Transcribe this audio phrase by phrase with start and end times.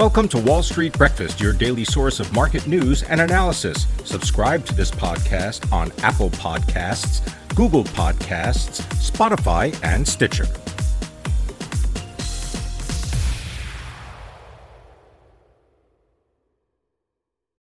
[0.00, 3.86] Welcome to Wall Street Breakfast, your daily source of market news and analysis.
[4.04, 7.20] Subscribe to this podcast on Apple Podcasts,
[7.54, 10.46] Google Podcasts, Spotify, and Stitcher.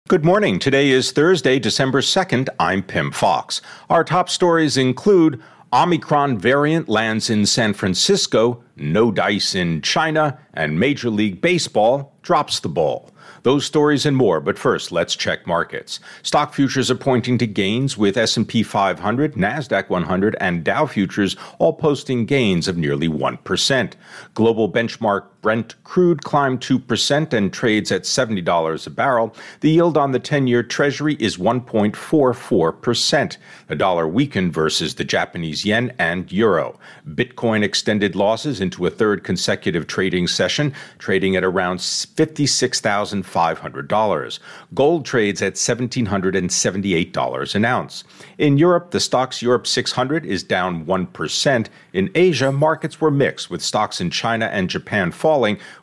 [0.10, 0.60] Good morning.
[0.60, 2.50] Today is Thursday, December 2nd.
[2.60, 3.62] I'm Pim Fox.
[3.90, 5.42] Our top stories include
[5.72, 12.60] Omicron variant lands in San Francisco, no dice in China, and Major League Baseball drops
[12.60, 13.10] the ball.
[13.44, 16.00] Those stories and more, but first, let's check markets.
[16.24, 21.74] Stock futures are pointing to gains with S&P 500, Nasdaq 100, and Dow futures all
[21.74, 23.94] posting gains of nearly 1%.
[24.34, 29.36] Global benchmark Brent crude climbed 2% and trades at $70 a barrel.
[29.60, 33.38] The yield on the 10-year treasury is 1.44%.
[33.68, 36.80] The dollar weakened versus the Japanese yen and euro.
[37.10, 44.40] Bitcoin extended losses into a third consecutive trading session, trading at around $56,500.
[44.74, 48.04] Gold trades at $1,778 an ounce.
[48.40, 51.68] In Europe, the Stoxx Europe 600 is down 1%.
[51.94, 55.35] In Asia, markets were mixed, with stocks in China and Japan falling,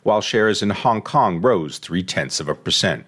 [0.03, 3.05] while shares in Hong Kong rose three tenths of a percent.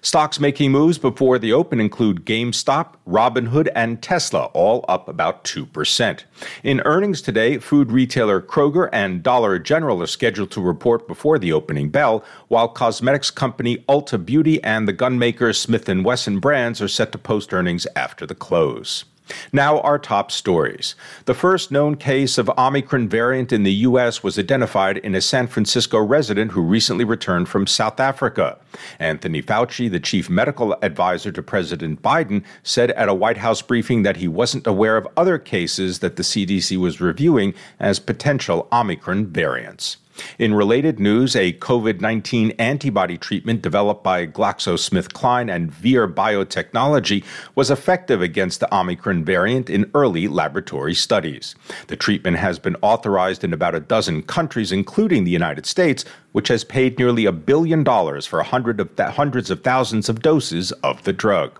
[0.00, 6.22] Stocks making moves before the open include GameStop, Robinhood, and Tesla, all up about 2%.
[6.62, 11.52] In earnings today, food retailer Kroger and Dollar General are scheduled to report before the
[11.52, 16.88] opening bell, while cosmetics company Ulta Beauty and the gunmaker Smith & Wesson brands are
[16.88, 19.04] set to post earnings after the close.
[19.52, 20.94] Now, our top stories.
[21.24, 24.22] The first known case of Omicron variant in the U.S.
[24.22, 28.58] was identified in a San Francisco resident who recently returned from South Africa.
[28.98, 34.02] Anthony Fauci, the chief medical advisor to President Biden, said at a White House briefing
[34.02, 39.26] that he wasn't aware of other cases that the CDC was reviewing as potential Omicron
[39.26, 39.96] variants.
[40.38, 47.70] In related news, a COVID 19 antibody treatment developed by GlaxoSmithKline and Vir Biotechnology was
[47.70, 51.54] effective against the Omicron variant in early laboratory studies.
[51.88, 56.48] The treatment has been authorized in about a dozen countries, including the United States, which
[56.48, 60.72] has paid nearly a billion dollars for hundred of th- hundreds of thousands of doses
[60.82, 61.58] of the drug.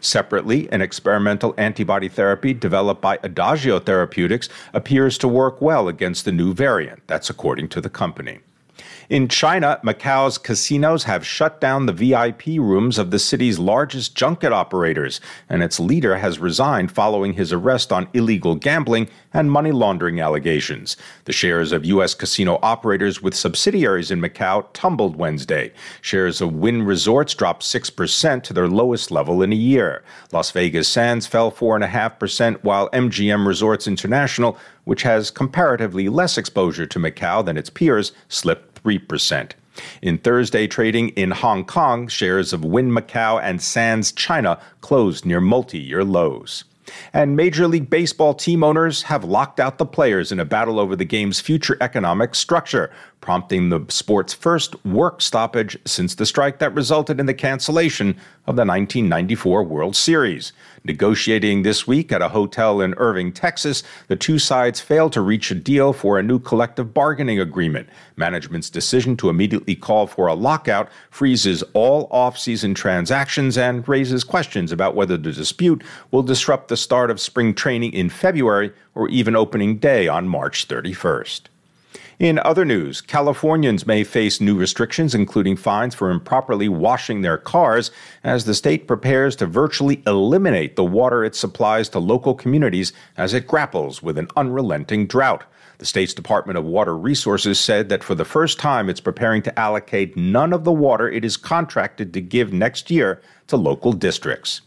[0.00, 6.32] Separately, an experimental antibody therapy developed by Adagio Therapeutics appears to work well against the
[6.32, 7.06] new variant.
[7.06, 8.49] That's according to the company.
[9.10, 14.52] In China, Macau's casinos have shut down the VIP rooms of the city's largest junket
[14.52, 20.20] operators, and its leader has resigned following his arrest on illegal gambling and money laundering
[20.20, 20.96] allegations.
[21.24, 22.14] The shares of U.S.
[22.14, 25.72] casino operators with subsidiaries in Macau tumbled Wednesday.
[26.00, 30.04] Shares of Wynn Resorts dropped 6% to their lowest level in a year.
[30.30, 37.00] Las Vegas Sands fell 4.5%, while MGM Resorts International, which has comparatively less exposure to
[37.00, 39.52] Macau than its peers, slipped 3%.
[40.02, 45.40] In Thursday trading in Hong Kong, shares of Wynn Macau and Sands China closed near
[45.40, 46.64] multi year lows.
[47.12, 50.96] And Major League Baseball team owners have locked out the players in a battle over
[50.96, 52.90] the game's future economic structure,
[53.20, 58.10] prompting the sport's first work stoppage since the strike that resulted in the cancellation
[58.46, 60.52] of the 1994 World Series.
[60.84, 65.50] Negotiating this week at a hotel in Irving, Texas, the two sides failed to reach
[65.50, 67.88] a deal for a new collective bargaining agreement.
[68.16, 74.72] Management's decision to immediately call for a lockout freezes all off-season transactions and raises questions
[74.72, 79.36] about whether the dispute will disrupt the start of spring training in February or even
[79.36, 81.42] opening day on March 31st.
[82.20, 87.90] In other news, Californians may face new restrictions, including fines for improperly washing their cars,
[88.22, 93.32] as the state prepares to virtually eliminate the water it supplies to local communities as
[93.32, 95.44] it grapples with an unrelenting drought.
[95.78, 99.58] The state's Department of Water Resources said that for the first time it's preparing to
[99.58, 104.60] allocate none of the water it is contracted to give next year to local districts.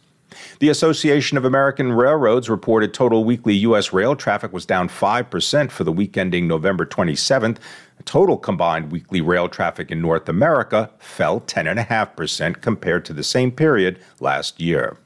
[0.59, 3.93] The Association of American Railroads reported total weekly U.S.
[3.93, 7.57] rail traffic was down 5% for the week ending November 27th.
[8.05, 13.99] Total combined weekly rail traffic in North America fell 10.5% compared to the same period
[14.19, 14.97] last year.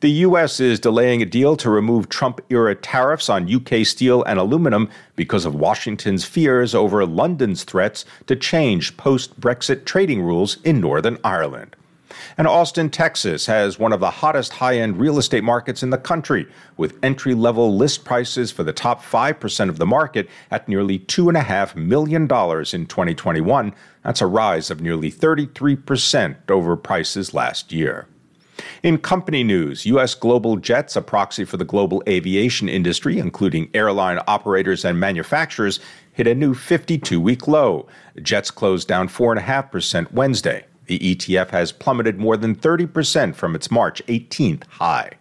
[0.00, 0.60] The U.S.
[0.60, 5.44] is delaying a deal to remove Trump era tariffs on UK steel and aluminum because
[5.44, 11.76] of Washington's fears over London's threats to change post Brexit trading rules in Northern Ireland.
[12.36, 15.98] And Austin, Texas has one of the hottest high end real estate markets in the
[15.98, 16.46] country,
[16.76, 21.76] with entry level list prices for the top 5% of the market at nearly $2.5
[21.76, 23.74] million in 2021.
[24.02, 28.06] That's a rise of nearly 33% over prices last year.
[28.82, 30.14] In company news, U.S.
[30.14, 35.80] Global Jets, a proxy for the global aviation industry, including airline operators and manufacturers,
[36.12, 37.86] hit a new 52 week low.
[38.22, 40.64] Jets closed down 4.5% Wednesday.
[40.90, 45.12] The ETF has plummeted more than 30% from its March 18th high.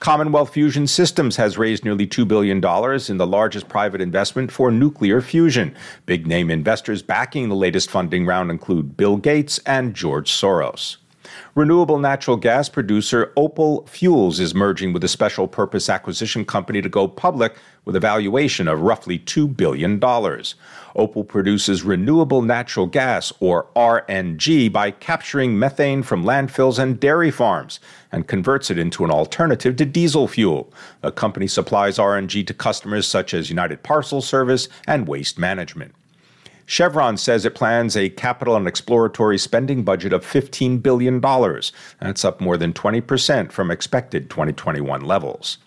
[0.00, 5.20] Commonwealth Fusion Systems has raised nearly $2 billion in the largest private investment for nuclear
[5.20, 5.72] fusion.
[6.04, 10.96] Big name investors backing the latest funding round include Bill Gates and George Soros.
[11.54, 16.88] Renewable natural gas producer Opal Fuels is merging with a special purpose acquisition company to
[16.88, 20.02] go public with a valuation of roughly $2 billion.
[20.96, 27.80] Opal produces renewable natural gas, or RNG, by capturing methane from landfills and dairy farms
[28.10, 30.72] and converts it into an alternative to diesel fuel.
[31.02, 35.94] The company supplies RNG to customers such as United Parcel Service and Waste Management.
[36.72, 41.20] Chevron says it plans a capital and exploratory spending budget of $15 billion.
[41.20, 45.58] That's up more than 20% from expected 2021 levels.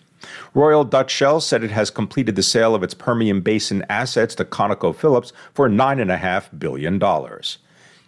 [0.52, 4.44] Royal Dutch Shell said it has completed the sale of its Permian Basin assets to
[4.44, 6.98] ConocoPhillips for $9.5 billion.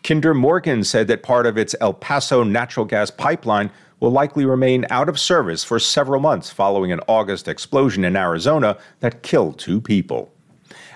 [0.02, 3.70] Kinder Morgan said that part of its El Paso natural gas pipeline
[4.00, 8.76] will likely remain out of service for several months following an August explosion in Arizona
[8.98, 10.32] that killed two people.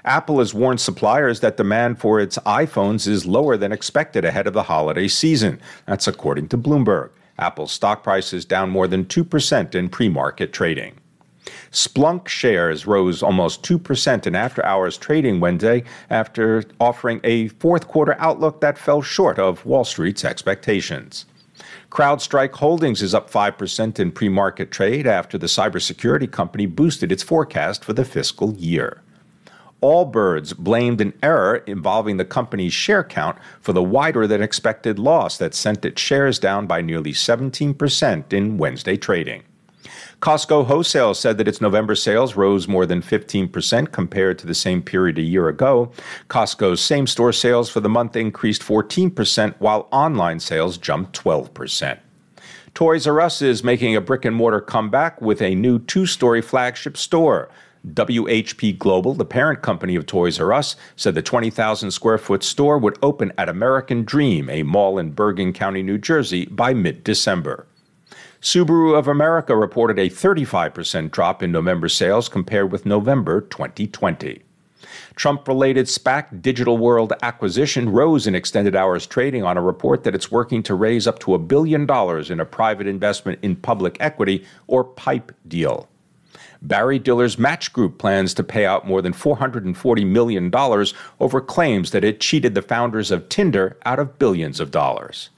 [0.04, 4.52] Apple has warned suppliers that demand for its iPhones is lower than expected ahead of
[4.52, 5.60] the holiday season.
[5.86, 7.10] That's according to Bloomberg.
[7.38, 10.94] Apple's stock price is down more than 2% in pre market trading.
[11.70, 18.14] Splunk shares rose almost 2% in after hours trading Wednesday after offering a fourth quarter
[18.18, 21.24] outlook that fell short of Wall Street's expectations.
[21.90, 27.22] CrowdStrike Holdings is up 5% in pre market trade after the cybersecurity company boosted its
[27.22, 29.01] forecast for the fiscal year.
[29.82, 35.38] Allbirds blamed an error involving the company's share count for the wider than expected loss
[35.38, 39.42] that sent its shares down by nearly 17% in Wednesday trading.
[40.20, 44.80] Costco Wholesale said that its November sales rose more than 15% compared to the same
[44.80, 45.90] period a year ago.
[46.28, 51.98] Costco's same store sales for the month increased 14%, while online sales jumped 12%.
[52.74, 56.40] Toys R Us is making a brick and mortar comeback with a new two story
[56.40, 57.50] flagship store.
[57.88, 62.78] WHP Global, the parent company of Toys R Us, said the 20,000 square foot store
[62.78, 67.66] would open at American Dream, a mall in Bergen County, New Jersey, by mid December.
[68.40, 74.42] Subaru of America reported a 35% drop in November sales compared with November 2020.
[75.14, 80.14] Trump related SPAC Digital World acquisition rose in extended hours trading on a report that
[80.14, 83.96] it's working to raise up to a billion dollars in a private investment in public
[84.00, 85.88] equity or PIPE deal.
[86.62, 90.50] Barry Diller's Match Group plans to pay out more than $440 million
[91.20, 95.30] over claims that it cheated the founders of Tinder out of billions of dollars.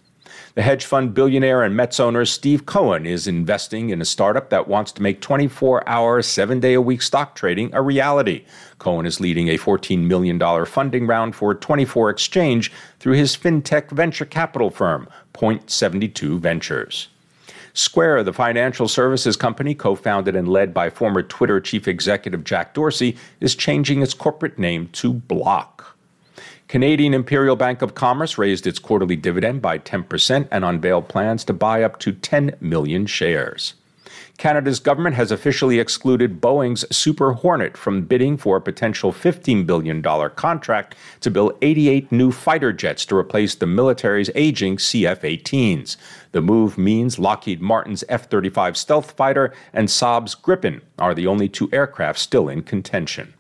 [0.54, 4.68] The hedge fund billionaire and Mets owner Steve Cohen is investing in a startup that
[4.68, 8.44] wants to make 24 hour, seven day a week stock trading a reality.
[8.78, 14.24] Cohen is leading a $14 million funding round for 24 Exchange through his fintech venture
[14.24, 17.08] capital firm, Point 72 Ventures.
[17.76, 22.72] Square, the financial services company co founded and led by former Twitter chief executive Jack
[22.72, 25.96] Dorsey, is changing its corporate name to Block.
[26.68, 31.52] Canadian Imperial Bank of Commerce raised its quarterly dividend by 10% and unveiled plans to
[31.52, 33.74] buy up to 10 million shares.
[34.36, 40.02] Canada's government has officially excluded Boeing's Super Hornet from bidding for a potential $15 billion
[40.02, 45.96] contract to build 88 new fighter jets to replace the military's aging CF 18s.
[46.32, 51.48] The move means Lockheed Martin's F 35 stealth fighter and Saab's Gripen are the only
[51.48, 53.34] two aircraft still in contention.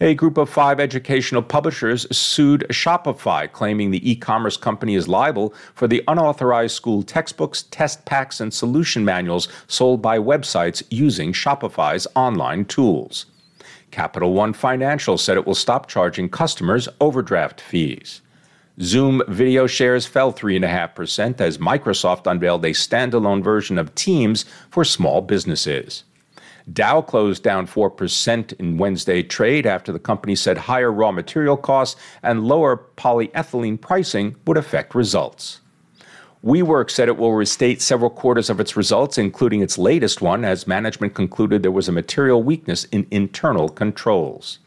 [0.00, 5.52] A group of five educational publishers sued Shopify, claiming the e commerce company is liable
[5.74, 12.06] for the unauthorized school textbooks, test packs, and solution manuals sold by websites using Shopify's
[12.14, 13.26] online tools.
[13.90, 18.20] Capital One Financial said it will stop charging customers overdraft fees.
[18.80, 25.22] Zoom video shares fell 3.5% as Microsoft unveiled a standalone version of Teams for small
[25.22, 26.04] businesses.
[26.72, 32.00] Dow closed down 4% in Wednesday trade after the company said higher raw material costs
[32.22, 35.60] and lower polyethylene pricing would affect results.
[36.44, 40.68] WeWork said it will restate several quarters of its results, including its latest one, as
[40.68, 44.60] management concluded there was a material weakness in internal controls.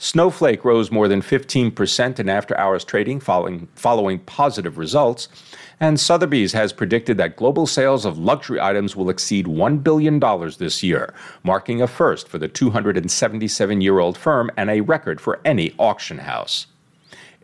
[0.00, 5.28] Snowflake rose more than 15% in after hours trading following, following positive results.
[5.80, 10.20] And Sotheby's has predicted that global sales of luxury items will exceed $1 billion
[10.58, 11.12] this year,
[11.42, 16.18] marking a first for the 277 year old firm and a record for any auction
[16.18, 16.68] house.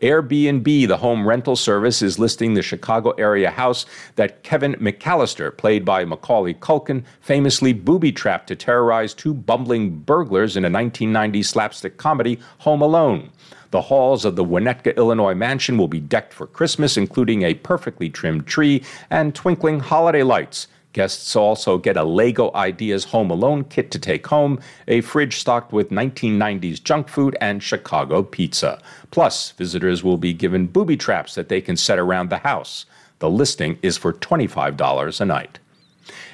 [0.05, 5.83] Airbnb, the home rental service, is listing the Chicago area house that Kevin McAllister, played
[5.83, 11.97] by Macaulay Culkin, famously booby trapped to terrorize two bumbling burglars in a 1990 slapstick
[11.97, 13.31] comedy, Home Alone.
[13.71, 18.11] The halls of the Winnetka, Illinois mansion will be decked for Christmas, including a perfectly
[18.11, 20.67] trimmed tree and twinkling holiday lights.
[20.95, 25.73] Guests also get a Lego Ideas Home Alone kit to take home, a fridge stocked
[25.73, 28.81] with 1990s junk food, and Chicago pizza.
[29.11, 32.85] Plus, visitors will be given booby traps that they can set around the house.
[33.19, 35.59] The listing is for $25 a night.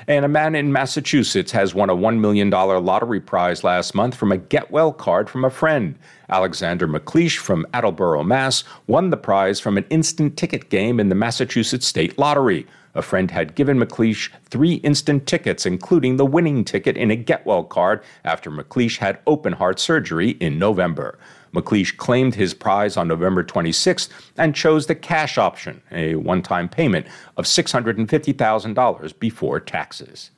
[0.07, 4.31] And a man in Massachusetts has won a $1 million lottery prize last month from
[4.31, 5.97] a Get Well card from a friend.
[6.29, 8.63] Alexander McLeish from Attleboro, Mass.
[8.87, 12.65] won the prize from an instant ticket game in the Massachusetts State Lottery.
[12.93, 17.45] A friend had given McLeish three instant tickets, including the winning ticket in a Get
[17.45, 21.17] Well card after McLeish had open heart surgery in November.
[21.53, 27.07] McLeish claimed his prize on November 26th and chose the cash option, a one-time payment
[27.37, 30.31] of $650,000 before taxes.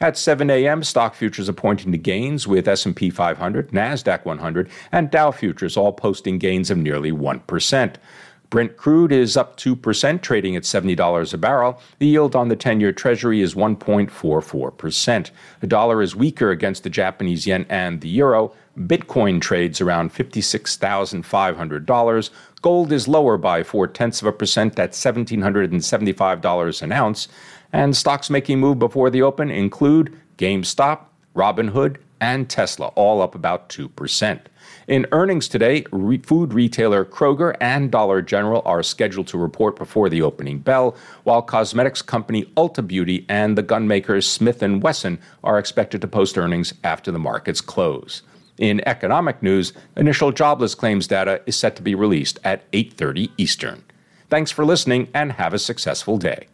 [0.00, 5.10] At 7 a.m., stock futures are pointing to gains with S&P 500, Nasdaq 100, and
[5.10, 7.94] Dow futures all posting gains of nearly 1%.
[8.50, 11.80] Brent crude is up 2%, trading at $70 a barrel.
[12.00, 15.30] The yield on the 10 year Treasury is 1.44%.
[15.60, 18.52] The dollar is weaker against the Japanese yen and the euro.
[18.76, 22.30] Bitcoin trades around $56,500.
[22.60, 27.28] Gold is lower by four tenths of a percent at $1,775 an ounce.
[27.72, 31.02] And stocks making move before the open include GameStop,
[31.36, 34.40] Robinhood, and Tesla, all up about 2%.
[34.90, 40.08] In earnings today, re- food retailer Kroger and Dollar General are scheduled to report before
[40.08, 45.20] the opening bell, while cosmetics company Ulta Beauty and the gun makers Smith & Wesson
[45.44, 48.22] are expected to post earnings after the markets close.
[48.58, 53.84] In economic news, initial jobless claims data is set to be released at 8:30 Eastern.
[54.28, 56.48] Thanks for listening and have a successful day.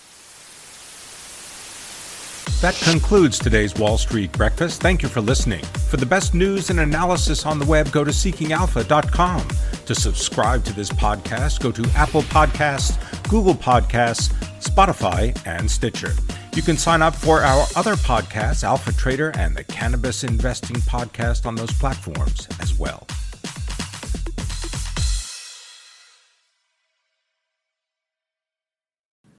[2.67, 4.83] That concludes today's Wall Street Breakfast.
[4.83, 5.65] Thank you for listening.
[5.89, 9.49] For the best news and analysis on the web, go to seekingalpha.com.
[9.87, 16.13] To subscribe to this podcast, go to Apple Podcasts, Google Podcasts, Spotify, and Stitcher.
[16.57, 21.47] You can sign up for our other podcasts, Alpha Trader and the Cannabis Investing Podcast,
[21.47, 23.07] on those platforms as well.